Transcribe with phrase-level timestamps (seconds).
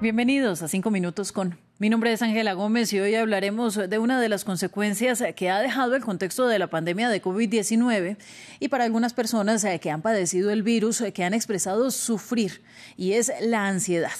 [0.00, 1.56] Bienvenidos a Cinco Minutos con.
[1.78, 5.60] Mi nombre es Ángela Gómez y hoy hablaremos de una de las consecuencias que ha
[5.60, 8.16] dejado el contexto de la pandemia de COVID-19
[8.58, 12.62] y para algunas personas que han padecido el virus, que han expresado sufrir,
[12.96, 14.12] y es la ansiedad.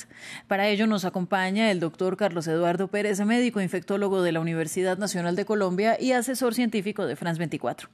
[0.47, 5.35] Para ello nos acompaña el doctor Carlos Eduardo Pérez, médico infectólogo de la Universidad Nacional
[5.35, 7.89] de Colombia y asesor científico de France 24.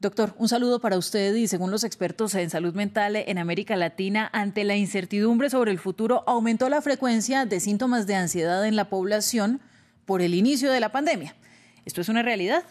[0.00, 4.30] Doctor, un saludo para usted y según los expertos en salud mental en América Latina,
[4.32, 8.88] ante la incertidumbre sobre el futuro, aumentó la frecuencia de síntomas de ansiedad en la
[8.88, 9.60] población
[10.06, 11.36] por el inicio de la pandemia.
[11.84, 12.64] ¿Esto es una realidad?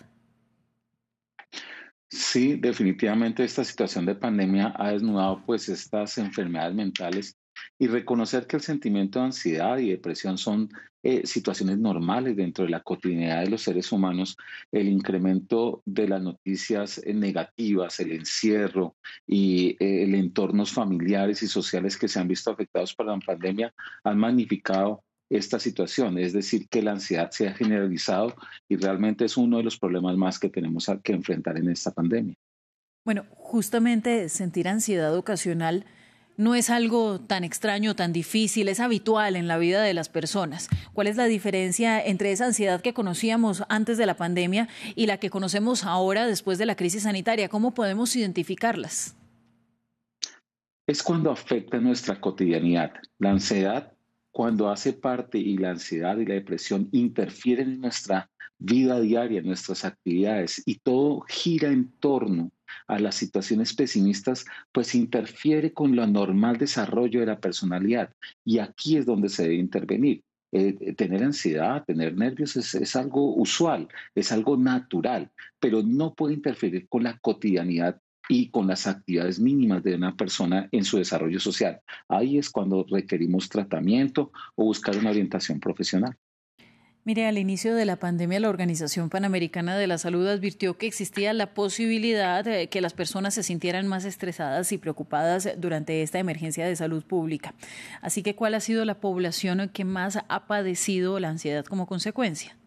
[2.10, 7.38] Sí, definitivamente esta situación de pandemia ha desnudado pues estas enfermedades mentales
[7.78, 10.70] y reconocer que el sentimiento de ansiedad y depresión son
[11.02, 14.36] eh, situaciones normales dentro de la cotidianidad de los seres humanos,
[14.70, 21.48] el incremento de las noticias eh, negativas, el encierro y eh, el entornos familiares y
[21.48, 23.74] sociales que se han visto afectados por la pandemia
[24.04, 28.36] han magnificado esta situación, es decir, que la ansiedad se ha generalizado
[28.68, 32.36] y realmente es uno de los problemas más que tenemos que enfrentar en esta pandemia.
[33.06, 35.86] Bueno, justamente sentir ansiedad ocasional
[36.40, 40.70] no es algo tan extraño, tan difícil, es habitual en la vida de las personas.
[40.94, 45.18] ¿Cuál es la diferencia entre esa ansiedad que conocíamos antes de la pandemia y la
[45.18, 47.50] que conocemos ahora después de la crisis sanitaria?
[47.50, 49.18] ¿Cómo podemos identificarlas?
[50.88, 52.94] Es cuando afecta nuestra cotidianidad.
[53.18, 53.92] La ansiedad,
[54.40, 59.48] cuando hace parte y la ansiedad y la depresión interfieren en nuestra vida diaria, en
[59.48, 62.50] nuestras actividades y todo gira en torno
[62.88, 68.14] a las situaciones pesimistas, pues interfiere con lo normal desarrollo de la personalidad.
[68.46, 70.24] Y aquí es donde se debe intervenir.
[70.54, 76.14] Eh, eh, tener ansiedad, tener nervios es, es, algo usual, es algo natural, pero no
[76.14, 80.98] puede interferir con la cotidianidad y con las actividades mínimas de una persona en su
[80.98, 81.82] desarrollo social.
[82.08, 86.16] Ahí es cuando requerimos tratamiento o buscar una orientación profesional.
[87.06, 91.34] Mire, al inicio de la pandemia, la Organización Panamericana de la Salud advirtió que existía
[91.34, 96.68] la posibilidad de que las personas se sintieran más estresadas y preocupadas durante esta emergencia
[96.68, 97.56] de salud pública.
[98.02, 102.59] Así que, ¿cuál ha sido la población que más ha padecido la ansiedad como consecuencia?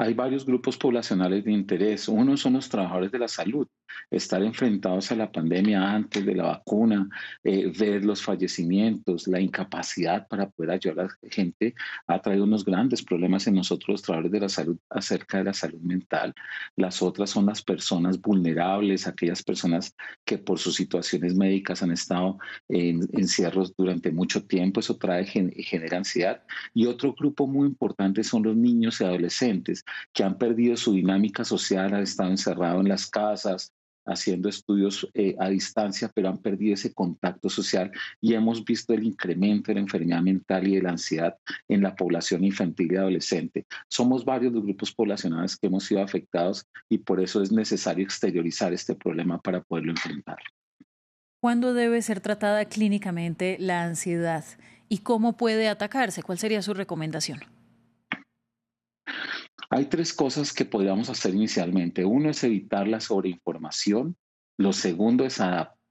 [0.00, 2.08] Hay varios grupos poblacionales de interés.
[2.08, 3.68] Uno son los trabajadores de la salud,
[4.10, 7.06] estar enfrentados a la pandemia antes de la vacuna,
[7.44, 11.74] eh, ver los fallecimientos, la incapacidad para poder ayudar a la gente,
[12.06, 15.52] ha traído unos grandes problemas en nosotros los trabajadores de la salud acerca de la
[15.52, 16.32] salud mental.
[16.76, 19.94] Las otras son las personas vulnerables, aquellas personas
[20.24, 22.38] que por sus situaciones médicas han estado
[22.70, 26.42] en encierros durante mucho tiempo, eso trae, genera ansiedad.
[26.72, 31.44] Y otro grupo muy importante son los niños y adolescentes que han perdido su dinámica
[31.44, 33.72] social, han estado encerrados en las casas,
[34.06, 37.90] haciendo estudios eh, a distancia, pero han perdido ese contacto social
[38.20, 41.36] y hemos visto el incremento de la enfermedad mental y de la ansiedad
[41.68, 43.66] en la población infantil y adolescente.
[43.88, 48.72] Somos varios los grupos poblacionales que hemos sido afectados y por eso es necesario exteriorizar
[48.72, 50.38] este problema para poderlo enfrentar.
[51.40, 54.44] ¿Cuándo debe ser tratada clínicamente la ansiedad
[54.88, 56.22] y cómo puede atacarse?
[56.22, 57.40] ¿Cuál sería su recomendación?
[59.70, 62.04] Hay tres cosas que podríamos hacer inicialmente.
[62.04, 64.16] Uno es evitar la sobreinformación.
[64.58, 65.40] Lo segundo es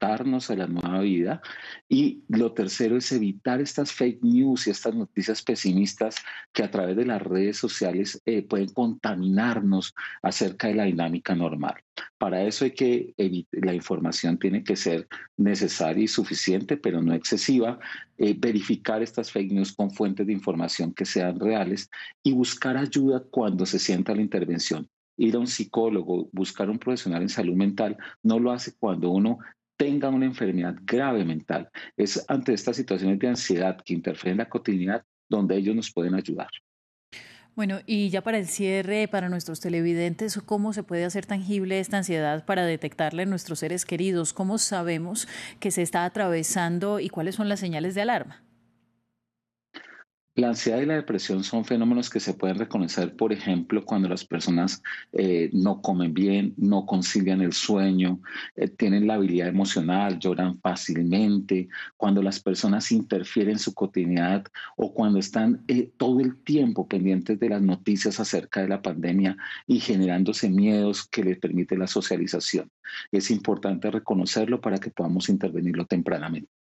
[0.00, 1.42] adaptarnos a la nueva vida.
[1.88, 6.16] Y lo tercero es evitar estas fake news y estas noticias pesimistas
[6.52, 11.74] que a través de las redes sociales eh, pueden contaminarnos acerca de la dinámica normal.
[12.18, 13.14] Para eso hay que
[13.52, 15.06] la información tiene que ser
[15.36, 17.78] necesaria y suficiente, pero no excesiva.
[18.18, 21.90] Eh, verificar estas fake news con fuentes de información que sean reales
[22.22, 24.88] y buscar ayuda cuando se sienta la intervención.
[25.16, 29.38] Ir a un psicólogo, buscar un profesional en salud mental, no lo hace cuando uno
[29.80, 31.70] tenga una enfermedad grave mental.
[31.96, 36.14] Es ante estas situaciones de ansiedad que interfieren en la cotidianidad donde ellos nos pueden
[36.14, 36.48] ayudar.
[37.56, 41.96] Bueno, y ya para el cierre, para nuestros televidentes, ¿cómo se puede hacer tangible esta
[41.96, 44.34] ansiedad para detectarla en nuestros seres queridos?
[44.34, 45.26] ¿Cómo sabemos
[45.60, 48.42] que se está atravesando y cuáles son las señales de alarma?
[50.40, 54.24] La ansiedad y la depresión son fenómenos que se pueden reconocer, por ejemplo, cuando las
[54.24, 54.82] personas
[55.12, 58.22] eh, no comen bien, no concilian el sueño,
[58.56, 64.46] eh, tienen la habilidad emocional, lloran fácilmente, cuando las personas interfieren en su cotidianidad
[64.78, 69.36] o cuando están eh, todo el tiempo pendientes de las noticias acerca de la pandemia
[69.66, 72.70] y generándose miedos que les permite la socialización.
[73.12, 76.59] Es importante reconocerlo para que podamos intervenirlo tempranamente.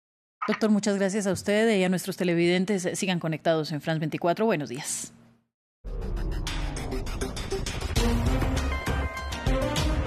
[0.47, 2.87] Doctor, muchas gracias a usted y a nuestros televidentes.
[2.93, 4.45] Sigan conectados en France 24.
[4.45, 5.11] Buenos días.